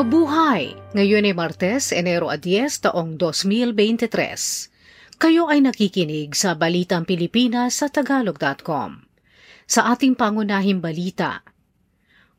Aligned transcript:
Mabuhay! 0.00 0.96
Ngayon 0.96 1.28
ay 1.28 1.36
Martes, 1.36 1.92
Enero 1.92 2.32
10, 2.32 2.88
taong 2.88 3.20
2023. 3.20 4.08
Kayo 5.20 5.44
ay 5.52 5.60
nakikinig 5.60 6.32
sa 6.32 6.56
Balitang 6.56 7.04
Pilipinas 7.04 7.84
sa 7.84 7.92
Tagalog.com. 7.92 9.04
Sa 9.68 9.92
ating 9.92 10.16
pangunahing 10.16 10.80
balita, 10.80 11.44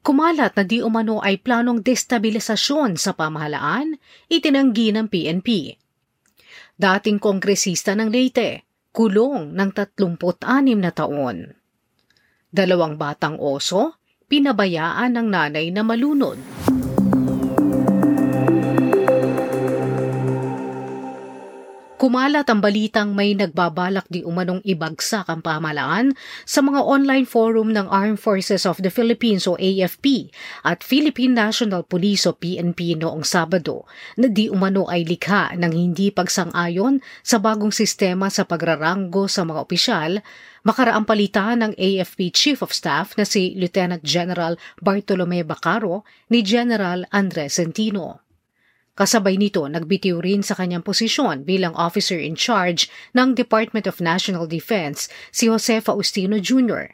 Kumalat 0.01 0.57
na 0.57 0.65
di 0.65 0.81
umano 0.81 1.21
ay 1.21 1.37
planong 1.37 1.85
destabilisasyon 1.85 2.97
sa 2.97 3.13
pamahalaan, 3.13 3.93
itinanggi 4.25 4.89
ng 4.97 5.05
PNP. 5.05 5.77
Dating 6.81 7.21
kongresista 7.21 7.93
ng 7.93 8.09
Leyte, 8.09 8.65
kulong 8.89 9.53
ng 9.53 9.69
36 9.69 10.17
na 10.81 10.89
taon. 10.89 11.45
Dalawang 12.49 12.97
batang 12.97 13.37
oso, 13.37 14.01
pinabayaan 14.25 15.13
ng 15.13 15.27
nanay 15.29 15.69
na 15.69 15.85
malunod. 15.85 16.41
Kumalat 22.01 22.49
ang 22.49 22.65
balitang 22.65 23.13
may 23.13 23.37
nagbabalak 23.37 24.09
di 24.09 24.25
umanong 24.25 24.65
ibagsak 24.65 25.29
ang 25.29 25.45
pamalaan 25.45 26.17
sa 26.49 26.65
mga 26.65 26.81
online 26.81 27.29
forum 27.29 27.69
ng 27.77 27.85
Armed 27.85 28.17
Forces 28.17 28.65
of 28.65 28.81
the 28.81 28.89
Philippines 28.89 29.45
o 29.45 29.53
AFP 29.53 30.33
at 30.65 30.81
Philippine 30.81 31.37
National 31.37 31.85
Police 31.85 32.25
o 32.25 32.33
PNP 32.33 32.97
noong 32.97 33.21
Sabado 33.21 33.85
na 34.17 34.33
di 34.33 34.49
umano 34.49 34.89
ay 34.89 35.05
likha 35.05 35.53
ng 35.53 35.69
hindi 35.69 36.09
pagsang-ayon 36.09 37.05
sa 37.21 37.37
bagong 37.37 37.69
sistema 37.69 38.33
sa 38.33 38.49
pagraranggo 38.49 39.29
sa 39.29 39.45
mga 39.45 39.61
opisyal 39.61 40.25
makaraang 40.65 41.05
palitan 41.05 41.61
ng 41.61 41.77
AFP 41.77 42.33
Chief 42.33 42.57
of 42.65 42.73
Staff 42.73 43.13
na 43.13 43.29
si 43.29 43.53
Lieutenant 43.53 44.01
General 44.01 44.57
Bartolome 44.81 45.45
Bacaro 45.45 46.01
ni 46.33 46.41
General 46.41 47.05
Andres 47.13 47.61
Centino. 47.61 48.30
Kasabay 48.91 49.39
nito, 49.39 49.63
nagbitiw 49.63 50.19
rin 50.19 50.43
sa 50.43 50.51
kanyang 50.51 50.83
posisyon 50.83 51.47
bilang 51.47 51.71
officer 51.79 52.19
in 52.19 52.35
charge 52.35 52.91
ng 53.15 53.31
Department 53.33 53.87
of 53.87 54.03
National 54.03 54.43
Defense 54.43 55.07
si 55.31 55.47
Jose 55.47 55.79
Faustino 55.79 56.43
Jr. 56.43 56.91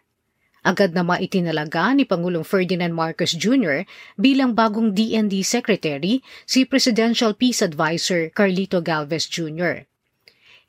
Agad 0.61 0.93
na 0.93 1.01
maitinalaga 1.01 1.97
ni 1.97 2.05
Pangulong 2.05 2.45
Ferdinand 2.45 2.93
Marcos 2.93 3.33
Jr. 3.33 3.89
bilang 4.13 4.53
bagong 4.53 4.93
DND 4.93 5.41
Secretary 5.41 6.21
si 6.45 6.69
Presidential 6.69 7.33
Peace 7.33 7.65
Advisor 7.65 8.29
Carlito 8.29 8.77
Galvez 8.77 9.25
Jr. 9.25 9.89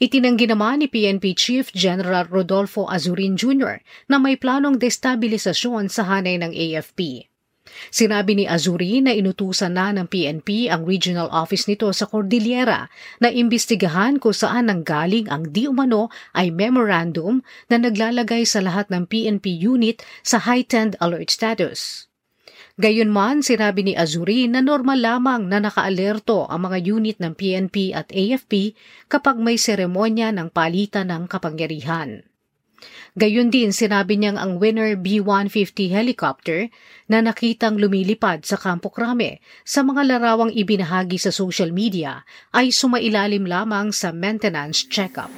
Itinanggi 0.00 0.46
naman 0.48 0.80
ni 0.80 0.86
PNP 0.88 1.34
Chief 1.36 1.66
General 1.74 2.24
Rodolfo 2.24 2.86
Azurin 2.88 3.36
Jr. 3.36 3.82
na 4.06 4.16
may 4.16 4.38
planong 4.38 4.78
destabilisasyon 4.80 5.90
sa 5.92 6.06
hanay 6.08 6.38
ng 6.40 6.54
AFP. 6.54 7.27
Sinabi 7.88 8.38
ni 8.38 8.44
Azuri 8.44 9.00
na 9.00 9.16
inutusan 9.16 9.74
na 9.74 9.90
ng 9.94 10.06
PNP 10.06 10.68
ang 10.68 10.84
regional 10.84 11.32
office 11.32 11.66
nito 11.66 11.88
sa 11.96 12.04
Cordillera 12.04 12.86
na 13.18 13.32
imbestigahan 13.32 14.20
kung 14.20 14.36
saan 14.36 14.68
nanggaling 14.68 15.26
ang 15.32 15.48
di 15.48 15.64
umano 15.64 16.12
ay 16.36 16.52
memorandum 16.52 17.40
na 17.72 17.76
naglalagay 17.80 18.44
sa 18.44 18.60
lahat 18.60 18.92
ng 18.92 19.08
PNP 19.08 19.58
unit 19.64 20.04
sa 20.20 20.42
heightened 20.44 20.94
alert 21.00 21.32
status. 21.32 22.08
Gayunman, 22.78 23.42
sinabi 23.42 23.82
ni 23.82 23.98
Azuri 23.98 24.46
na 24.46 24.62
normal 24.62 25.02
lamang 25.02 25.50
na 25.50 25.58
nakaalerto 25.58 26.46
ang 26.46 26.70
mga 26.70 26.78
unit 26.94 27.16
ng 27.18 27.34
PNP 27.34 27.90
at 27.90 28.06
AFP 28.14 28.78
kapag 29.10 29.34
may 29.42 29.58
seremonya 29.58 30.30
ng 30.30 30.54
palitan 30.54 31.10
ng 31.10 31.26
kapangyarihan. 31.26 32.27
Gayon 33.18 33.50
din 33.50 33.74
sinabi 33.74 34.14
niyang 34.14 34.38
ang 34.38 34.62
Winner 34.62 34.94
B-150 34.94 35.90
helicopter 35.90 36.70
na 37.10 37.18
nakitang 37.18 37.80
lumilipad 37.80 38.46
sa 38.46 38.54
Campo 38.54 38.92
Crame 38.92 39.42
sa 39.66 39.82
mga 39.82 40.06
larawang 40.06 40.54
ibinahagi 40.54 41.18
sa 41.18 41.34
social 41.34 41.74
media 41.74 42.22
ay 42.54 42.70
sumailalim 42.70 43.48
lamang 43.48 43.90
sa 43.90 44.14
maintenance 44.14 44.86
check-up. 44.86 45.32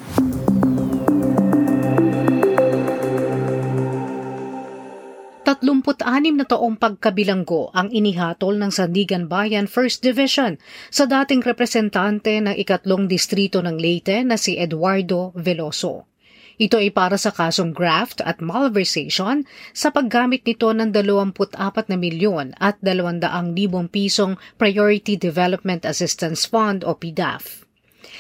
Tatlumput-anim 5.41 6.39
na 6.39 6.47
taong 6.47 6.79
pagkabilanggo 6.79 7.75
ang 7.75 7.91
inihatol 7.91 8.55
ng 8.61 8.71
Sandigan 8.71 9.27
Bayan 9.27 9.67
First 9.67 9.99
Division 9.99 10.61
sa 10.95 11.11
dating 11.11 11.43
representante 11.43 12.39
ng 12.39 12.55
ikatlong 12.55 13.11
distrito 13.11 13.59
ng 13.59 13.75
Leyte 13.75 14.23
na 14.23 14.39
si 14.39 14.55
Eduardo 14.55 15.35
Veloso. 15.35 16.10
Ito 16.61 16.77
ay 16.77 16.93
para 16.93 17.17
sa 17.17 17.33
kasong 17.33 17.73
graft 17.73 18.21
at 18.21 18.45
malversation 18.45 19.49
sa 19.73 19.89
paggamit 19.89 20.45
nito 20.45 20.69
ng 20.69 20.93
24 20.93 21.57
na 21.89 21.97
milyon 21.97 22.53
at 22.61 22.77
200 22.85 23.25
libong 23.57 23.89
pisong 23.89 24.37
Priority 24.61 25.17
Development 25.17 25.89
Assistance 25.89 26.45
Fund 26.45 26.85
o 26.85 26.93
PDAF 26.93 27.70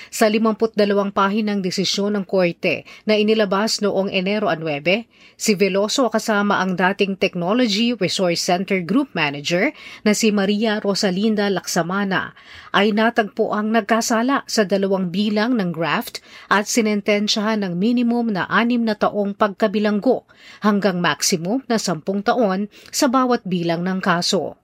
sa 0.09 0.31
52 0.31 0.75
pahinang 1.11 1.61
desisyon 1.61 2.19
ng 2.19 2.25
korte 2.29 2.89
na 3.07 3.17
inilabas 3.17 3.81
noong 3.81 4.11
Enero 4.11 4.51
9, 4.51 5.07
si 5.41 5.53
Veloso 5.57 6.07
kasama 6.13 6.61
ang 6.61 6.77
dating 6.77 7.17
Technology 7.17 7.97
Resource 7.97 8.45
Center 8.45 8.85
Group 8.85 9.13
Manager 9.17 9.73
na 10.05 10.13
si 10.13 10.29
Maria 10.31 10.79
Rosalinda 10.79 11.49
Laksamana 11.49 12.37
ay 12.77 12.95
natagpo 12.95 13.51
ang 13.57 13.73
nagkasala 13.75 14.45
sa 14.47 14.63
dalawang 14.69 15.09
bilang 15.09 15.57
ng 15.57 15.73
graft 15.73 16.21
at 16.53 16.69
sinentensyahan 16.69 17.65
ng 17.65 17.75
minimum 17.79 18.31
na 18.31 18.47
anim 18.47 18.85
na 18.85 18.95
taong 18.95 19.35
pagkabilanggo 19.35 20.29
hanggang 20.63 21.01
maximum 21.01 21.65
na 21.67 21.81
sampung 21.81 22.21
taon 22.21 22.69
sa 22.93 23.09
bawat 23.09 23.43
bilang 23.49 23.83
ng 23.83 23.99
kaso. 23.99 24.61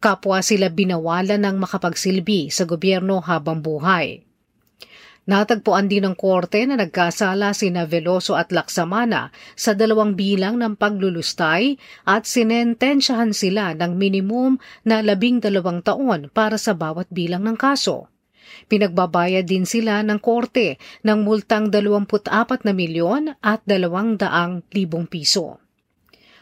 Kapwa 0.00 0.40
sila 0.40 0.72
binawalan 0.72 1.44
ng 1.44 1.56
makapagsilbi 1.60 2.48
sa 2.48 2.64
gobyerno 2.64 3.20
habang 3.20 3.60
buhay. 3.60 4.29
Natagpuan 5.28 5.84
din 5.84 6.08
ng 6.08 6.16
korte 6.16 6.64
na 6.64 6.80
nagkasala 6.80 7.52
sina 7.52 7.84
Veloso 7.84 8.32
at 8.40 8.48
Laksamana 8.48 9.28
sa 9.52 9.76
dalawang 9.76 10.16
bilang 10.16 10.56
ng 10.56 10.80
paglulustay 10.80 11.76
at 12.08 12.24
sinentensyahan 12.24 13.36
sila 13.36 13.76
ng 13.76 14.00
minimum 14.00 14.56
na 14.88 15.04
labing 15.04 15.44
dalawang 15.44 15.84
taon 15.84 16.32
para 16.32 16.56
sa 16.56 16.72
bawat 16.72 17.12
bilang 17.12 17.44
ng 17.44 17.60
kaso. 17.60 18.08
Pinagbabayad 18.66 19.44
din 19.44 19.68
sila 19.68 20.00
ng 20.02 20.18
korte 20.18 20.80
ng 21.04 21.18
multang 21.20 21.68
24 21.68 22.66
na 22.66 22.72
milyon 22.72 23.36
at 23.44 23.60
200 23.68 24.24
libong 24.74 25.06
piso. 25.06 25.60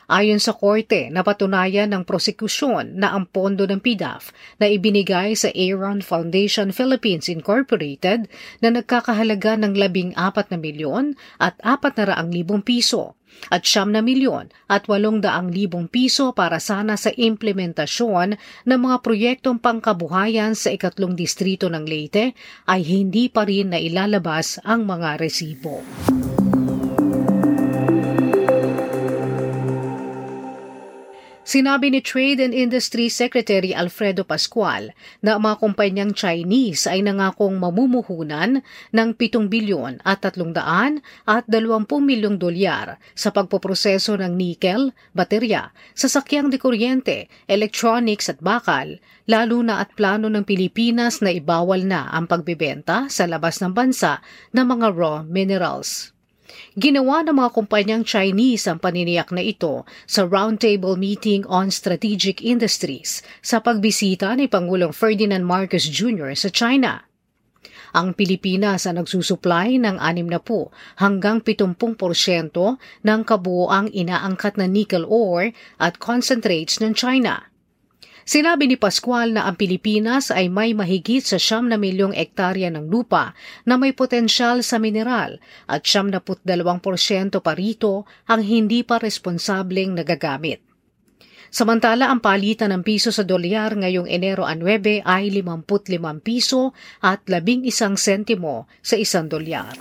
Ayon 0.09 0.41
sa 0.41 0.57
korte, 0.57 1.13
napatunayan 1.13 1.93
ng 1.93 2.09
prosekusyon 2.09 2.97
na 2.97 3.13
ang 3.13 3.29
pondo 3.29 3.69
ng 3.69 3.77
PDAF 3.77 4.33
na 4.57 4.65
ibinigay 4.65 5.37
sa 5.37 5.53
Aaron 5.53 6.01
Foundation 6.01 6.73
Philippines 6.73 7.29
Incorporated 7.29 8.25
na 8.65 8.73
nagkakahalaga 8.73 9.61
ng 9.61 9.77
14 9.77 10.17
na 10.49 10.57
milyon 10.57 11.13
at 11.37 11.61
400 11.61 12.25
libong 12.33 12.65
piso 12.65 13.21
at 13.53 13.69
siyam 13.69 13.93
na 13.93 14.01
milyon 14.01 14.49
at 14.73 14.89
walong 14.89 15.21
daang 15.21 15.53
libong 15.53 15.93
piso 15.93 16.33
para 16.33 16.57
sana 16.57 16.97
sa 16.97 17.13
implementasyon 17.13 18.41
ng 18.65 18.81
mga 18.81 18.97
proyektong 19.05 19.61
pangkabuhayan 19.61 20.57
sa 20.57 20.73
ikatlong 20.73 21.13
distrito 21.13 21.69
ng 21.69 21.85
Leyte 21.85 22.33
ay 22.65 22.81
hindi 22.81 23.29
pa 23.29 23.45
rin 23.45 23.77
na 23.77 23.79
ilalabas 23.79 24.57
ang 24.65 24.89
mga 24.89 25.21
resibo. 25.21 25.85
Sinabi 31.49 31.89
ni 31.89 32.05
Trade 32.05 32.45
and 32.45 32.53
Industry 32.53 33.09
Secretary 33.09 33.73
Alfredo 33.73 34.21
Pascual 34.21 34.93
na 35.25 35.41
mga 35.41 35.57
kumpanyang 35.65 36.13
Chinese 36.13 36.85
ay 36.85 37.01
nangakong 37.01 37.57
mamumuhunan 37.57 38.61
ng 38.93 39.09
7 39.17 39.49
bilyon 39.49 39.97
at 40.05 40.29
300 40.29 41.01
at 41.25 41.49
20 41.49 41.89
milyong 42.05 42.37
dolyar 42.37 43.01
sa 43.17 43.33
pagpoproseso 43.33 44.21
ng 44.21 44.37
nickel, 44.37 44.93
baterya, 45.17 45.73
sasakyang 45.97 46.53
de 46.53 46.61
kuryente, 46.61 47.33
electronics 47.49 48.29
at 48.29 48.45
bakal, 48.45 49.01
lalo 49.25 49.65
na 49.65 49.81
at 49.81 49.97
plano 49.97 50.29
ng 50.29 50.45
Pilipinas 50.45 51.25
na 51.25 51.33
ibawal 51.33 51.81
na 51.89 52.13
ang 52.13 52.29
pagbebenta 52.29 53.09
sa 53.09 53.25
labas 53.25 53.65
ng 53.65 53.73
bansa 53.73 54.21
ng 54.53 54.67
mga 54.69 54.93
raw 54.93 55.25
minerals. 55.25 56.18
Ginawa 56.79 57.27
ng 57.27 57.37
mga 57.37 57.51
kumpanyang 57.53 58.05
Chinese 58.05 58.65
ang 58.71 58.81
paniniyak 58.81 59.35
na 59.35 59.45
ito 59.45 59.85
sa 60.09 60.25
Roundtable 60.25 60.97
Meeting 60.97 61.45
on 61.45 61.69
Strategic 61.69 62.41
Industries 62.41 63.21
sa 63.45 63.61
pagbisita 63.61 64.33
ni 64.33 64.49
Pangulong 64.49 64.95
Ferdinand 64.95 65.45
Marcos 65.45 65.85
Jr. 65.85 66.33
sa 66.39 66.49
China. 66.49 67.09
Ang 67.97 68.13
Pilipinas 68.13 68.85
ang 68.85 69.01
nagsusupply 69.01 69.81
ng 69.81 69.97
60 69.97 71.01
hanggang 71.01 71.41
70% 71.41 71.77
ng 73.05 73.21
kabuoang 73.25 73.89
inaangkat 73.93 74.61
na 74.61 74.69
nickel 74.69 75.09
ore 75.09 75.57
at 75.81 75.97
concentrates 75.97 76.85
ng 76.85 76.93
China. 76.93 77.49
Sinabi 78.29 78.69
ni 78.69 78.77
Pascual 78.77 79.33
na 79.33 79.49
ang 79.49 79.57
Pilipinas 79.57 80.29
ay 80.29 80.53
may 80.53 80.77
mahigit 80.77 81.25
sa 81.25 81.41
siyam 81.41 81.65
na 81.65 81.81
milyong 81.81 82.13
ektarya 82.13 82.69
ng 82.69 82.93
lupa 82.93 83.33
na 83.65 83.81
may 83.81 83.97
potensyal 83.97 84.61
sa 84.61 84.77
mineral 84.77 85.41
at 85.65 85.81
siyam 85.89 86.13
na 86.13 86.21
porsyento 86.85 87.41
pa 87.41 87.57
rito 87.57 88.05
ang 88.29 88.45
hindi 88.45 88.85
pa 88.85 89.01
responsableng 89.01 89.97
nagagamit. 89.97 90.61
Samantala 91.49 92.13
ang 92.13 92.21
palitan 92.21 92.69
ng 92.77 92.85
piso 92.85 93.09
sa 93.09 93.25
dolyar 93.25 93.73
ngayong 93.81 94.05
Enero 94.05 94.45
9 94.45 95.09
ay 95.09 95.33
55 95.33 95.97
piso 96.21 96.77
at 97.01 97.25
11 97.25 97.97
sentimo 97.97 98.69
sa 98.85 99.01
isang 99.01 99.25
dolyar. 99.25 99.73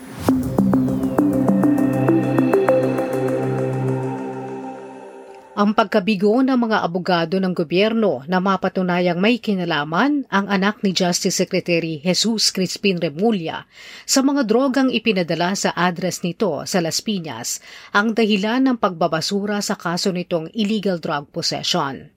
Ang 5.57 5.73
pagkabigo 5.73 6.37
ng 6.45 6.53
mga 6.53 6.85
abogado 6.85 7.41
ng 7.41 7.49
gobyerno 7.49 8.21
na 8.29 8.37
mapatunayang 8.37 9.17
may 9.17 9.41
kinalaman 9.41 10.29
ang 10.29 10.45
anak 10.53 10.85
ni 10.85 10.93
Justice 10.93 11.33
Secretary 11.33 11.97
Jesus 12.05 12.53
Crispin 12.53 13.01
Remulla 13.01 13.65
sa 14.05 14.21
mga 14.21 14.45
drogang 14.45 14.93
ipinadala 14.93 15.57
sa 15.57 15.73
address 15.73 16.21
nito 16.21 16.61
sa 16.69 16.77
Las 16.77 17.01
Piñas 17.01 17.57
ang 17.89 18.13
dahilan 18.13 18.69
ng 18.69 18.77
pagbabasura 18.77 19.57
sa 19.65 19.73
kaso 19.73 20.13
nitong 20.13 20.53
illegal 20.53 21.01
drug 21.01 21.33
possession. 21.33 22.16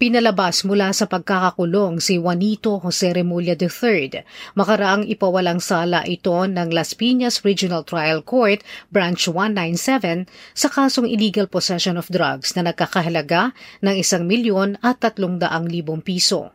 Pinalabas 0.00 0.64
mula 0.64 0.92
sa 0.96 1.04
pagkakakulong 1.04 2.00
si 2.00 2.16
Juanito 2.16 2.80
Jose 2.80 3.12
Remulla 3.12 3.52
III. 3.52 4.24
Makaraang 4.56 5.04
ipawalang 5.04 5.60
sala 5.60 6.04
ito 6.08 6.32
ng 6.32 6.72
Las 6.72 6.96
Piñas 6.96 7.44
Regional 7.44 7.84
Trial 7.84 8.24
Court, 8.24 8.64
Branch 8.88 9.20
197, 9.20 10.28
sa 10.56 10.68
kasong 10.72 11.04
illegal 11.08 11.44
possession 11.44 12.00
of 12.00 12.08
drugs 12.08 12.56
na 12.56 12.68
nagkakahalaga 12.68 13.52
ng 13.84 13.96
isang 13.98 14.24
milyon 14.24 14.80
at 14.80 15.04
tatlong 15.04 15.36
daang 15.36 15.68
libong 15.68 16.00
piso. 16.00 16.52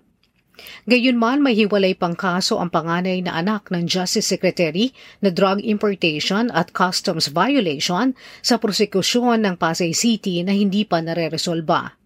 Gayunman 0.90 1.44
may 1.44 1.54
hiwalay 1.54 1.94
pang 1.94 2.18
kaso 2.18 2.58
ang 2.58 2.74
panganay 2.74 3.22
na 3.22 3.38
anak 3.38 3.70
ng 3.70 3.86
Justice 3.86 4.26
Secretary 4.26 4.90
na 5.22 5.30
drug 5.30 5.62
importation 5.62 6.50
at 6.50 6.74
customs 6.74 7.30
violation 7.30 8.18
sa 8.42 8.58
prosekusyon 8.58 9.46
ng 9.46 9.56
Pasay 9.62 9.94
City 9.94 10.42
na 10.42 10.58
hindi 10.58 10.82
pa 10.82 10.98
nare-resolba. 11.04 11.97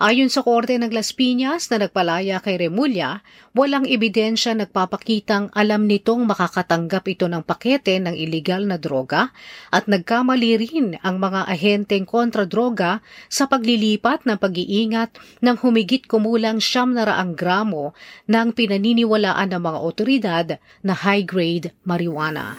Ayon 0.00 0.32
sa 0.32 0.40
Korte 0.40 0.78
ng 0.78 0.88
Las 0.90 1.12
Piñas 1.12 1.68
na 1.68 1.84
nagpalaya 1.84 2.40
kay 2.40 2.56
Remulla, 2.56 3.20
walang 3.52 3.84
ebidensya 3.84 4.54
nagpapakitang 4.54 5.50
alam 5.52 5.84
nitong 5.84 6.24
makakatanggap 6.24 7.04
ito 7.10 7.26
ng 7.26 7.42
pakete 7.42 7.98
ng 7.98 8.14
illegal 8.14 8.64
na 8.64 8.78
droga 8.78 9.34
at 9.74 9.90
nagkamali 9.90 10.56
rin 10.56 10.96
ang 11.02 11.18
mga 11.18 11.50
ahenteng 11.50 12.06
kontra-droga 12.06 13.02
sa 13.26 13.50
paglilipat 13.50 14.24
ng 14.24 14.38
pag-iingat 14.38 15.18
ng 15.42 15.56
humigit 15.60 16.06
kumulang 16.06 16.62
siyam 16.62 16.94
na 16.94 17.04
raang 17.04 17.34
gramo 17.34 17.92
ng 18.30 18.54
pinaniniwalaan 18.54 19.50
ng 19.50 19.62
mga 19.62 19.78
otoridad 19.82 20.46
na 20.86 20.94
high-grade 20.94 21.74
marijuana. 21.82 22.54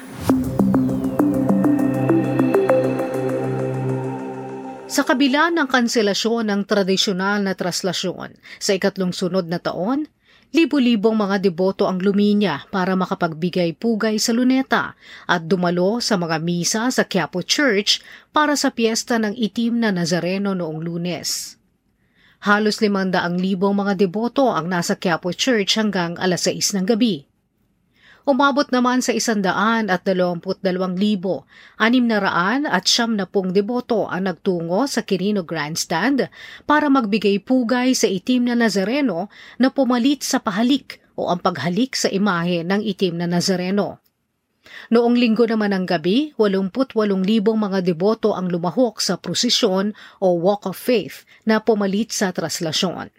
Sa 4.92 5.08
kabila 5.08 5.48
ng 5.56 5.72
kanselasyon 5.72 6.52
ng 6.52 6.62
tradisyonal 6.68 7.40
na 7.40 7.56
traslasyon 7.56 8.36
sa 8.60 8.76
ikatlong 8.76 9.16
sunod 9.16 9.48
na 9.48 9.56
taon, 9.56 10.04
libo-libong 10.52 11.16
mga 11.16 11.40
deboto 11.40 11.88
ang 11.88 12.04
luminya 12.04 12.68
para 12.68 12.92
makapagbigay 13.00 13.72
pugay 13.80 14.20
sa 14.20 14.36
luneta 14.36 15.00
at 15.32 15.48
dumalo 15.48 16.04
sa 16.04 16.20
mga 16.20 16.44
misa 16.44 16.84
sa 16.92 17.08
Quiapo 17.08 17.40
Church 17.40 18.04
para 18.36 18.60
sa 18.60 18.68
piyesta 18.76 19.16
ng 19.16 19.32
itim 19.32 19.80
na 19.80 19.96
Nazareno 19.96 20.52
noong 20.52 20.84
lunes. 20.84 21.56
Halos 22.44 22.84
limandaang 22.84 23.40
libong 23.40 23.80
mga 23.80 23.96
deboto 23.96 24.52
ang 24.52 24.68
nasa 24.68 25.00
Quiapo 25.00 25.32
Church 25.32 25.80
hanggang 25.80 26.20
alas 26.20 26.44
6 26.52 26.76
ng 26.76 26.86
gabi. 26.92 27.31
Umabot 28.21 28.69
naman 28.69 29.01
sa 29.01 29.18
isandaan 29.18 29.89
at 29.89 30.06
dalawamput 30.06 30.62
dalawang 30.62 30.94
libo, 30.94 31.50
anim 31.81 32.06
na 32.06 32.21
raan 32.21 32.69
at 32.69 32.85
siyam 32.85 33.18
na 33.18 33.25
pong 33.25 33.50
deboto 33.50 34.06
ang 34.06 34.29
nagtungo 34.29 34.85
sa 34.85 35.01
Quirino 35.01 35.41
Grandstand 35.41 36.29
para 36.69 36.85
magbigay 36.85 37.41
pugay 37.41 37.97
sa 37.97 38.06
itim 38.06 38.53
na 38.53 38.56
Nazareno 38.56 39.33
na 39.57 39.73
pumalit 39.73 40.21
sa 40.21 40.38
pahalik 40.38 41.01
o 41.18 41.33
ang 41.33 41.41
paghalik 41.41 41.97
sa 41.97 42.13
imahe 42.13 42.62
ng 42.62 42.85
itim 42.85 43.18
na 43.18 43.25
Nazareno. 43.25 43.97
Noong 44.94 45.18
linggo 45.18 45.50
naman 45.50 45.73
ng 45.73 45.85
gabi, 45.89 46.38
88,000 46.38 47.25
mga 47.57 47.79
deboto 47.81 48.38
ang 48.38 48.53
lumahok 48.53 49.01
sa 49.01 49.18
prosesyon 49.18 49.97
o 50.21 50.38
Walk 50.38 50.69
of 50.69 50.77
Faith 50.77 51.25
na 51.50 51.57
pumalit 51.57 52.13
sa 52.13 52.29
traslasyon. 52.29 53.09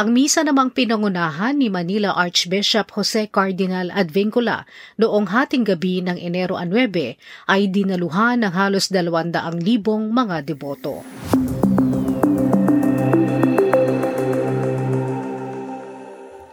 Ang 0.00 0.16
misa 0.16 0.40
namang 0.40 0.72
pinangunahan 0.72 1.60
ni 1.60 1.68
Manila 1.68 2.16
Archbishop 2.16 2.88
Jose 2.96 3.28
Cardinal 3.28 3.92
Advincula 3.92 4.64
noong 4.96 5.28
hating 5.28 5.68
gabi 5.68 6.00
ng 6.00 6.16
Enero 6.16 6.56
9 6.56 7.20
ay 7.44 7.68
dinaluhan 7.68 8.40
ng 8.40 8.48
halos 8.48 8.88
200,000 8.88 9.60
mga 10.08 10.36
deboto. 10.48 11.04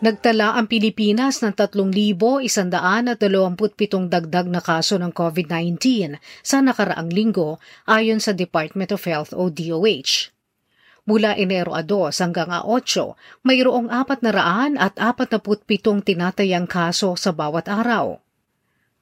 Nagtala 0.03 0.59
ang 0.59 0.67
Pilipinas 0.67 1.39
ng 1.39 1.55
3,127 1.55 2.51
dagdag 4.11 4.47
na 4.51 4.59
kaso 4.59 4.99
ng 4.99 5.15
COVID-19 5.15 6.19
sa 6.43 6.59
nakaraang 6.59 7.15
linggo 7.15 7.63
ayon 7.87 8.19
sa 8.19 8.35
Department 8.35 8.91
of 8.91 9.07
Health 9.07 9.31
o 9.31 9.47
DOH. 9.47 10.35
Mula 11.07 11.39
Enero 11.39 11.71
a 11.71 11.87
2 11.87 12.11
hanggang 12.11 12.51
a 12.51 12.67
8, 12.67 13.47
mayroong 13.47 13.87
400 13.87 14.75
at 14.75 14.99
47 14.99 16.03
tinatayang 16.03 16.67
kaso 16.67 17.15
sa 17.15 17.31
bawat 17.31 17.71
araw. 17.71 18.19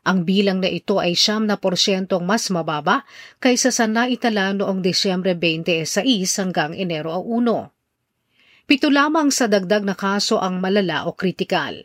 Ang 0.06 0.22
bilang 0.22 0.62
na 0.62 0.69
ito 0.69 1.02
ay 1.02 1.18
siyam 1.18 1.50
na 1.50 1.57
porsyentong 1.57 2.22
mas 2.22 2.54
mababa 2.54 3.10
kaysa 3.42 3.74
sa 3.74 3.90
naitala 3.90 4.54
noong 4.54 4.86
Desyembre 4.86 5.34
26 5.34 5.90
hanggang 6.38 6.78
Enero 6.78 7.18
1. 7.25 8.69
Pito 8.69 8.94
lamang 8.94 9.34
sa 9.34 9.50
dagdag 9.50 9.81
na 9.81 9.98
kaso 9.98 10.38
ang 10.38 10.62
malala 10.62 11.10
o 11.10 11.18
kritikal. 11.18 11.81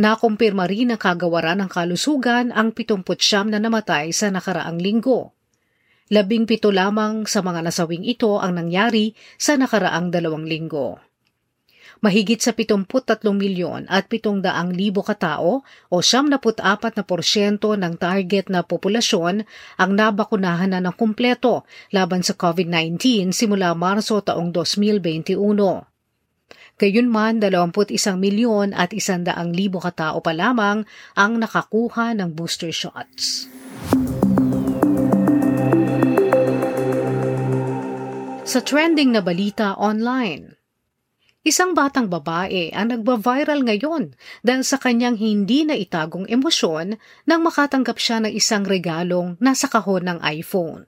Nakumpirma 0.00 0.64
rin 0.64 0.88
ng 0.88 1.00
kagawaran 1.00 1.60
ng 1.60 1.68
kalusugan 1.68 2.48
ang 2.48 2.72
79 2.72 3.04
na 3.52 3.60
namatay 3.60 4.08
sa 4.16 4.32
nakaraang 4.32 4.80
linggo. 4.80 5.36
Labing 6.12 6.44
pito 6.44 6.68
lamang 6.68 7.24
sa 7.24 7.40
mga 7.40 7.64
nasawing 7.64 8.04
ito 8.04 8.36
ang 8.36 8.60
nangyari 8.60 9.16
sa 9.40 9.56
nakaraang 9.56 10.12
dalawang 10.12 10.44
linggo. 10.44 11.00
Mahigit 12.04 12.36
sa 12.36 12.52
73 12.52 13.32
milyon 13.32 13.88
at 13.88 14.12
700 14.12 14.76
libo 14.76 15.00
katao 15.00 15.64
o 15.88 15.96
74 16.04 17.00
na 17.00 17.04
porsyento 17.08 17.72
ng 17.72 17.96
target 17.96 18.52
na 18.52 18.60
populasyon 18.60 19.48
ang 19.80 19.90
nabakunahan 19.96 20.76
na 20.76 20.84
ng 20.84 20.92
kumpleto 20.92 21.64
laban 21.96 22.20
sa 22.20 22.36
COVID-19 22.36 23.32
simula 23.32 23.72
Marso 23.72 24.20
taong 24.20 24.52
2021. 24.52 25.32
Gayunman, 26.76 27.40
21 27.40 27.72
milyon 28.20 28.76
at 28.76 28.92
100 28.92 29.32
libo 29.56 29.80
katao 29.80 30.20
pa 30.20 30.36
lamang 30.36 30.84
ang 31.16 31.32
nakakuha 31.40 32.12
ng 32.20 32.36
booster 32.36 32.68
shots. 32.68 33.61
Sa 38.52 38.60
trending 38.60 39.16
na 39.16 39.24
balita 39.24 39.72
online, 39.80 40.60
Isang 41.40 41.72
batang 41.72 42.12
babae 42.12 42.68
ang 42.70 42.92
nagba-viral 42.92 43.64
ngayon 43.64 44.12
dahil 44.44 44.60
sa 44.60 44.76
kanyang 44.76 45.16
hindi 45.16 45.64
na 45.64 45.72
itagong 45.72 46.28
emosyon 46.28 47.00
nang 47.24 47.40
makatanggap 47.42 47.96
siya 47.96 48.20
ng 48.20 48.30
isang 48.36 48.62
regalong 48.68 49.40
nasa 49.40 49.72
kahon 49.72 50.04
ng 50.04 50.18
iPhone. 50.22 50.84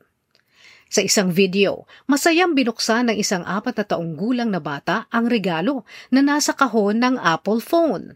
Sa 0.92 1.00
isang 1.00 1.32
video, 1.32 1.88
masayang 2.04 2.52
binuksan 2.52 3.10
ng 3.10 3.16
isang 3.16 3.42
apat 3.48 3.80
na 3.80 3.84
taong 3.88 4.12
gulang 4.14 4.52
na 4.52 4.60
bata 4.60 5.08
ang 5.08 5.26
regalo 5.26 5.88
na 6.12 6.20
nasa 6.20 6.52
kahon 6.52 7.00
ng 7.00 7.16
Apple 7.16 7.64
phone. 7.64 8.14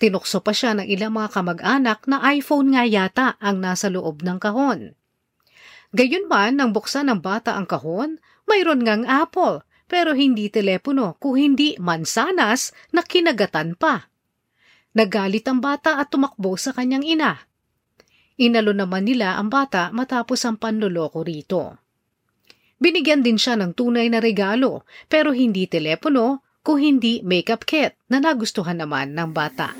Tinukso 0.00 0.40
pa 0.40 0.56
siya 0.56 0.80
ng 0.80 0.88
ilang 0.88 1.12
mga 1.12 1.28
kamag-anak 1.30 2.08
na 2.08 2.24
iPhone 2.32 2.72
nga 2.72 2.88
yata 2.88 3.36
ang 3.36 3.60
nasa 3.60 3.92
loob 3.92 4.24
ng 4.24 4.40
kahon. 4.40 4.96
Gayunman, 5.92 6.56
nang 6.56 6.72
buksan 6.72 7.12
ng 7.12 7.20
bata 7.20 7.52
ang 7.52 7.68
kahon, 7.68 8.16
mayroon 8.46 8.82
ngang 8.84 9.04
apple, 9.08 9.64
pero 9.86 10.16
hindi 10.16 10.48
telepono 10.48 11.20
kung 11.20 11.36
hindi 11.36 11.76
mansanas 11.76 12.72
na 12.96 13.04
kinagatan 13.04 13.76
pa. 13.76 14.08
Nagalit 14.96 15.44
ang 15.48 15.60
bata 15.60 16.00
at 16.00 16.08
tumakbo 16.08 16.56
sa 16.56 16.72
kanyang 16.72 17.04
ina. 17.04 17.44
Inalo 18.40 18.72
naman 18.72 19.04
nila 19.04 19.36
ang 19.36 19.52
bata 19.52 19.92
matapos 19.92 20.44
ang 20.48 20.56
panloloko 20.56 21.20
rito. 21.20 21.76
Binigyan 22.80 23.22
din 23.22 23.38
siya 23.38 23.54
ng 23.60 23.76
tunay 23.76 24.10
na 24.10 24.18
regalo 24.18 24.88
pero 25.06 25.30
hindi 25.30 25.68
telepono 25.68 26.42
kung 26.64 26.82
hindi 26.82 27.22
makeup 27.22 27.62
kit 27.62 27.94
na 28.10 28.18
nagustuhan 28.18 28.80
naman 28.80 29.14
ng 29.14 29.30
bata. 29.30 29.76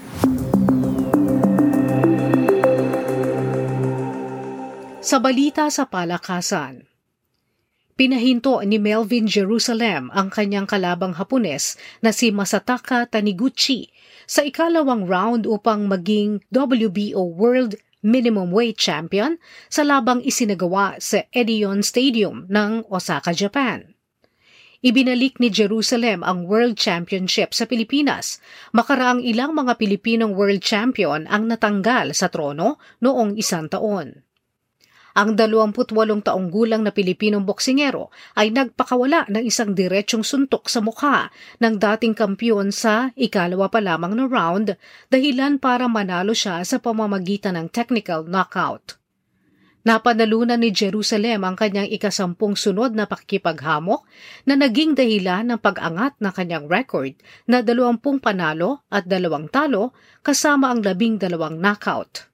Sa 5.02 5.18
balita 5.18 5.66
sa 5.66 5.90
palakasan, 5.90 6.91
Pinahinto 8.02 8.58
ni 8.66 8.82
Melvin 8.82 9.30
Jerusalem 9.30 10.10
ang 10.10 10.26
kanyang 10.26 10.66
kalabang 10.66 11.14
Hapones 11.14 11.78
na 12.02 12.10
si 12.10 12.34
Masataka 12.34 13.06
Taniguchi 13.06 13.94
sa 14.26 14.42
ikalawang 14.42 15.06
round 15.06 15.46
upang 15.46 15.86
maging 15.86 16.42
WBO 16.50 17.22
World 17.30 17.78
Minimum 18.02 18.50
Weight 18.50 18.74
Champion 18.74 19.38
sa 19.70 19.86
labang 19.86 20.18
isinagawa 20.18 20.98
sa 20.98 21.22
Edion 21.30 21.86
Stadium 21.86 22.50
ng 22.50 22.90
Osaka, 22.90 23.30
Japan. 23.30 23.94
Ibinalik 24.82 25.38
ni 25.38 25.54
Jerusalem 25.54 26.26
ang 26.26 26.50
World 26.50 26.74
Championship 26.74 27.54
sa 27.54 27.70
Pilipinas. 27.70 28.42
Makaraang 28.74 29.22
ilang 29.22 29.54
mga 29.54 29.78
Pilipinong 29.78 30.34
World 30.34 30.58
Champion 30.58 31.30
ang 31.30 31.46
natanggal 31.46 32.18
sa 32.18 32.26
trono 32.26 32.82
noong 32.98 33.38
isang 33.38 33.70
taon. 33.70 34.26
Ang 35.12 35.36
28 35.36 36.24
taong 36.24 36.48
gulang 36.48 36.80
na 36.80 36.88
Pilipinong 36.88 37.44
boksingero 37.44 38.08
ay 38.32 38.48
nagpakawala 38.48 39.28
ng 39.28 39.44
isang 39.44 39.76
diretsong 39.76 40.24
suntok 40.24 40.72
sa 40.72 40.80
mukha 40.80 41.28
ng 41.60 41.76
dating 41.76 42.16
kampiyon 42.16 42.72
sa 42.72 43.12
ikalawa 43.12 43.68
pa 43.68 43.84
lamang 43.84 44.16
na 44.16 44.24
round 44.24 44.80
dahilan 45.12 45.60
para 45.60 45.84
manalo 45.84 46.32
siya 46.32 46.64
sa 46.64 46.80
pamamagitan 46.80 47.60
ng 47.60 47.68
technical 47.68 48.24
knockout. 48.24 48.96
Napanalunan 49.82 50.62
ni 50.62 50.70
Jerusalem 50.70 51.42
ang 51.42 51.58
kanyang 51.58 51.90
ikasampung 51.90 52.54
sunod 52.54 52.94
na 52.94 53.10
pakikipaghamok 53.10 54.06
na 54.46 54.54
naging 54.54 54.94
dahilan 54.94 55.42
ng 55.42 55.58
pag-angat 55.58 56.14
ng 56.22 56.32
kanyang 56.32 56.70
record 56.70 57.18
na 57.50 57.66
dalawampung 57.66 58.22
panalo 58.22 58.86
at 58.88 59.10
dalawang 59.10 59.50
talo 59.50 59.90
kasama 60.22 60.70
ang 60.70 60.86
labing 60.86 61.18
dalawang 61.18 61.58
knockout. 61.58 62.31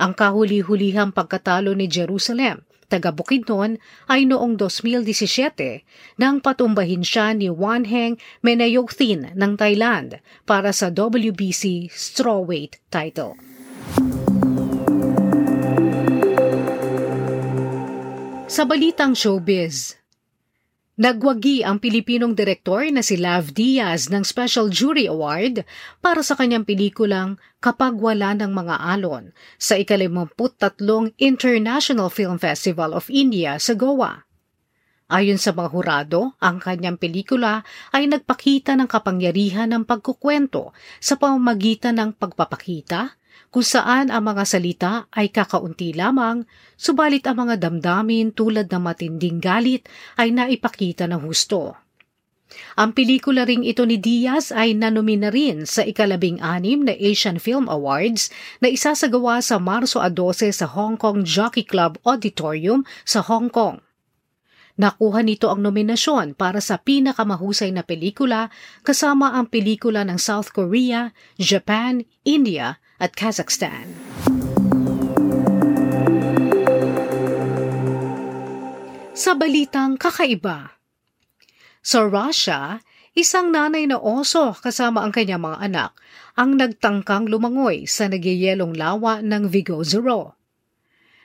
Ang 0.00 0.16
kahuli-hulihang 0.16 1.12
pagkatalo 1.12 1.76
ni 1.76 1.84
Jerusalem 1.84 2.64
taga 2.92 3.08
Bukidnon 3.08 3.80
ay 4.12 4.28
noong 4.28 4.60
2017 4.60 6.20
nang 6.20 6.44
patumbahin 6.44 7.00
siya 7.00 7.32
ni 7.32 7.48
Wanheng 7.48 8.20
Menayothin 8.44 9.32
ng 9.32 9.52
Thailand 9.56 10.20
para 10.44 10.76
sa 10.76 10.92
WBC 10.92 11.88
strawweight 11.88 12.84
title. 12.92 13.40
Sa 18.52 18.68
balitang 18.68 19.16
showbiz, 19.16 19.96
Nagwagi 21.02 21.66
ang 21.66 21.82
Pilipinong 21.82 22.38
direktor 22.38 22.86
na 22.94 23.02
si 23.02 23.18
Lav 23.18 23.50
Diaz 23.50 24.06
ng 24.06 24.22
Special 24.22 24.70
Jury 24.70 25.10
Award 25.10 25.66
para 25.98 26.22
sa 26.22 26.38
kanyang 26.38 26.62
pelikulang 26.62 27.42
Kapag 27.58 27.98
Wala 27.98 28.38
ng 28.38 28.54
Mga 28.54 28.78
Alon 28.78 29.34
sa 29.58 29.74
ikalimamput-tatlong 29.74 31.10
International 31.18 32.06
Film 32.06 32.38
Festival 32.38 32.94
of 32.94 33.10
India 33.10 33.58
sa 33.58 33.74
Goa. 33.74 34.22
Ayon 35.10 35.42
sa 35.42 35.50
mga 35.50 35.74
hurado, 35.74 36.38
ang 36.38 36.62
kanyang 36.62 37.02
pelikula 37.02 37.66
ay 37.90 38.06
nagpakita 38.06 38.78
ng 38.78 38.86
kapangyarihan 38.86 39.74
ng 39.74 39.82
pagkukwento 39.82 40.70
sa 41.02 41.18
pamamagitan 41.18 41.98
ng 41.98 42.14
pagpapakita, 42.14 43.18
kung 43.52 43.64
saan 43.64 44.08
ang 44.08 44.24
mga 44.24 44.44
salita 44.48 44.92
ay 45.12 45.28
kakaunti 45.28 45.92
lamang, 45.92 46.48
subalit 46.80 47.28
ang 47.28 47.44
mga 47.44 47.60
damdamin 47.60 48.32
tulad 48.32 48.64
ng 48.64 48.80
matinding 48.80 49.44
galit 49.44 49.84
ay 50.16 50.32
naipakita 50.32 51.04
ng 51.04 51.20
husto. 51.20 51.76
Ang 52.76 52.92
pelikula 52.96 53.44
ring 53.44 53.64
ito 53.64 53.84
ni 53.84 53.96
Diaz 54.00 54.52
ay 54.52 54.76
nanomina 54.76 55.32
rin 55.32 55.64
sa 55.64 55.84
ikalabing 55.84 56.40
anim 56.40 56.84
na 56.84 56.92
Asian 56.96 57.40
Film 57.40 57.68
Awards 57.68 58.32
na 58.60 58.68
isasagawa 58.72 59.40
sa 59.44 59.60
Marso 59.60 60.00
12 60.00 60.52
sa 60.52 60.66
Hong 60.68 60.96
Kong 60.96 61.24
Jockey 61.24 61.64
Club 61.64 61.96
Auditorium 62.04 62.84
sa 63.04 63.24
Hong 63.24 63.48
Kong. 63.48 63.80
Nakuha 64.72 65.20
nito 65.20 65.52
ang 65.52 65.60
nominasyon 65.60 66.32
para 66.32 66.64
sa 66.64 66.80
pinakamahusay 66.80 67.68
na 67.76 67.84
pelikula 67.84 68.48
kasama 68.80 69.36
ang 69.36 69.52
pelikula 69.52 70.00
ng 70.08 70.16
South 70.16 70.48
Korea, 70.56 71.12
Japan, 71.36 72.08
India 72.24 72.80
at 73.02 73.18
Kazakhstan. 73.18 73.90
Sa 79.18 79.34
balitang 79.34 79.98
kakaiba, 79.98 80.78
sa 81.82 82.06
Russia, 82.06 82.78
isang 83.18 83.50
nanay 83.50 83.90
na 83.90 83.98
oso 83.98 84.54
kasama 84.54 85.02
ang 85.02 85.10
kanyang 85.10 85.42
mga 85.42 85.58
anak 85.66 85.90
ang 86.38 86.54
nagtangkang 86.56 87.26
lumangoy 87.26 87.84
sa 87.90 88.06
nagyayelong 88.06 88.78
lawa 88.78 89.18
ng 89.20 89.50
Vigozero. 89.50 90.38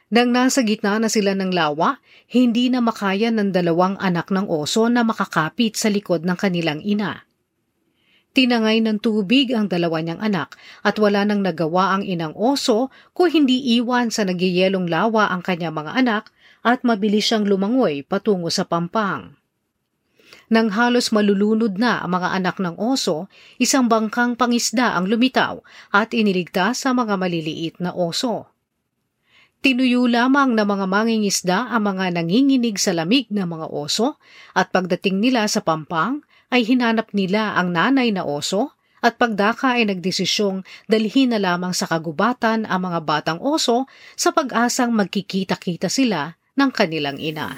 Nang 0.07 0.31
nasa 0.31 0.63
gitna 0.63 1.03
na 1.03 1.11
sila 1.11 1.35
ng 1.35 1.51
lawa, 1.51 1.99
hindi 2.31 2.71
na 2.71 2.79
makaya 2.79 3.27
ng 3.27 3.51
dalawang 3.51 3.99
anak 3.99 4.31
ng 4.31 4.47
oso 4.47 4.87
na 4.87 5.03
makakapit 5.03 5.75
sa 5.75 5.91
likod 5.91 6.23
ng 6.23 6.37
kanilang 6.39 6.79
ina. 6.79 7.26
Tinangay 8.35 8.83
ng 8.83 8.99
tubig 9.01 9.49
ang 9.55 9.69
dalawa 9.71 10.03
niyang 10.03 10.21
anak 10.21 10.59
at 10.85 10.99
wala 11.01 11.25
nang 11.25 11.41
nagawa 11.41 11.97
ang 11.97 12.03
inang 12.05 12.35
oso 12.37 12.93
kung 13.15 13.33
hindi 13.33 13.77
iwan 13.79 14.13
sa 14.13 14.27
nagyayelong 14.27 14.85
lawa 14.89 15.31
ang 15.31 15.41
kanyang 15.41 15.73
mga 15.73 15.91
anak 15.97 16.23
at 16.61 16.83
mabilis 16.83 17.31
siyang 17.31 17.47
lumangoy 17.47 18.03
patungo 18.03 18.51
sa 18.51 18.67
pampang. 18.67 19.37
Nang 20.47 20.71
halos 20.71 21.11
malulunod 21.11 21.75
na 21.75 21.99
ang 22.03 22.15
mga 22.15 22.29
anak 22.39 22.55
ng 22.63 22.79
oso, 22.79 23.27
isang 23.59 23.91
bangkang 23.91 24.39
pangisda 24.39 24.95
ang 24.95 25.07
lumitaw 25.11 25.59
at 25.91 26.15
iniligtas 26.15 26.87
sa 26.87 26.95
mga 26.95 27.19
maliliit 27.19 27.75
na 27.83 27.91
oso. 27.91 28.47
Tinuyo 29.59 30.05
lamang 30.05 30.53
ng 30.53 30.63
mga 30.63 30.85
mangingisda 30.85 31.57
ang 31.67 31.91
mga 31.91 32.15
nanginginig 32.15 32.79
sa 32.79 32.93
lamig 32.93 33.27
na 33.33 33.43
mga 33.43 33.67
oso 33.67 34.15
at 34.55 34.71
pagdating 34.71 35.19
nila 35.19 35.49
sa 35.49 35.65
pampang, 35.65 36.23
ay 36.51 36.63
hinanap 36.63 37.11
nila 37.11 37.55
ang 37.59 37.75
nanay 37.75 38.11
na 38.15 38.23
oso 38.23 38.77
at 39.03 39.19
pagdaka 39.21 39.77
ay 39.77 39.85
nagdesisyong 39.87 40.65
dalhin 40.89 41.31
na 41.31 41.39
lamang 41.39 41.71
sa 41.71 41.85
kagubatan 41.85 42.65
ang 42.65 42.81
mga 42.89 42.99
batang 43.05 43.39
oso 43.39 43.85
sa 44.17 44.33
pag-asang 44.33 44.89
magkikita-kita 44.95 45.87
sila 45.87 46.33
ng 46.57 46.69
kanilang 46.73 47.21
ina. 47.21 47.53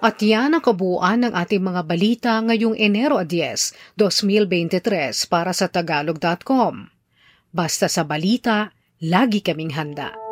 At 0.00 0.16
yan 0.16 0.56
ang 0.56 0.64
kabuuan 0.64 1.28
ng 1.28 1.32
ating 1.36 1.60
mga 1.60 1.82
balita 1.84 2.32
ngayong 2.40 2.72
Enero 2.72 3.20
10, 3.20 4.00
2023 4.00 5.28
para 5.28 5.52
sa 5.52 5.68
Tagalog.com. 5.68 6.88
Basta 7.52 7.84
sa 7.84 8.00
balita, 8.08 8.72
lagi 9.04 9.44
kaming 9.44 9.76
handa. 9.76 10.29